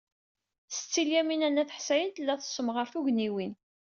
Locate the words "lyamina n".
1.07-1.61